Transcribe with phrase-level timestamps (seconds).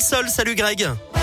[0.00, 1.17] Salut Greg.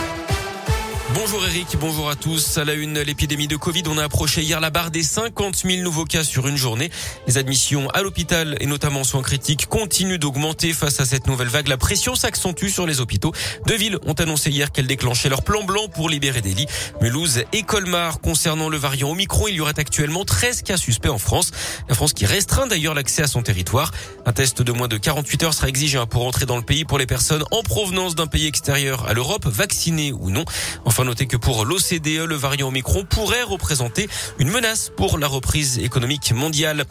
[1.15, 2.57] Bonjour Eric, bonjour à tous.
[2.57, 5.81] À la une, l'épidémie de Covid, on a approché hier la barre des 50 000
[5.81, 6.91] nouveaux cas sur une journée.
[7.25, 11.47] Les admissions à l'hôpital et notamment en soins critiques continuent d'augmenter face à cette nouvelle
[11.47, 11.69] vague.
[11.69, 13.31] La pression s'accentue sur les hôpitaux.
[13.65, 16.67] Deux villes ont annoncé hier qu'elles déclenchaient leur plan blanc pour libérer des lits.
[16.99, 18.19] Mulhouse et Colmar.
[18.19, 21.51] Concernant le variant Omicron, il y aurait actuellement 13 cas suspects en France.
[21.87, 23.91] La France qui restreint d'ailleurs l'accès à son territoire.
[24.25, 26.83] Un test de moins de 48 heures sera exigé hein, pour entrer dans le pays
[26.83, 30.43] pour les personnes en provenance d'un pays extérieur à l'Europe, vaccinées ou non.
[30.83, 34.09] Enfin, Notez que pour l'OCDE, le variant Omicron pourrait représenter
[34.39, 36.85] une menace pour la reprise économique mondiale.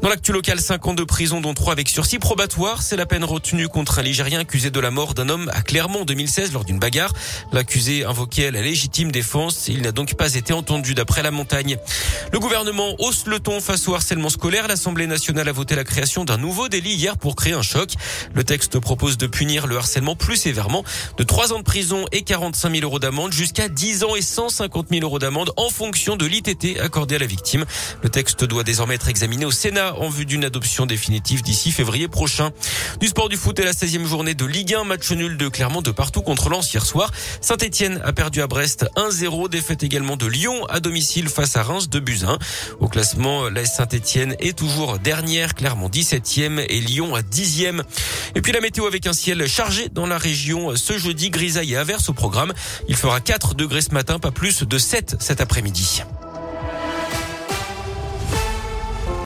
[0.00, 2.80] Dans l'actu local, 5 ans de prison, dont 3 avec sursis probatoire.
[2.80, 6.00] C'est la peine retenue contre un Ligérien accusé de la mort d'un homme à Clermont
[6.00, 7.12] en 2016 lors d'une bagarre.
[7.52, 9.68] L'accusé invoquait la légitime défense.
[9.68, 11.76] Il n'a donc pas été entendu d'après la montagne.
[12.32, 14.66] Le gouvernement hausse le ton face au harcèlement scolaire.
[14.66, 17.92] L'Assemblée nationale a voté la création d'un nouveau délit hier pour créer un choc.
[18.32, 20.84] Le texte propose de punir le harcèlement plus sévèrement
[21.18, 24.22] de 3 ans de prison et 45 000 euros d'amende jusqu'à jusqu'à 10 ans et
[24.22, 27.64] 150 000 euros d'amende en fonction de l'ITT accordé à la victime.
[28.02, 32.06] Le texte doit désormais être examiné au Sénat en vue d'une adoption définitive d'ici février
[32.06, 32.50] prochain.
[33.00, 35.82] Du sport du foot et la 16e journée de Ligue 1, match nul de Clermont
[35.82, 37.10] de partout contre Lens hier soir.
[37.40, 41.88] Saint-Etienne a perdu à Brest 1-0, défaite également de Lyon à domicile face à Reims
[41.88, 42.38] de Buzyn.
[42.78, 47.82] Au classement, la Saint-Etienne est toujours dernière, Clermont 17e et Lyon à 10e.
[48.36, 51.76] Et puis la météo avec un ciel chargé dans la région ce jeudi, grisaille et
[51.76, 52.52] averse au programme.
[52.88, 56.02] Il fera 4 degrés ce matin, pas plus de 7 cet après-midi.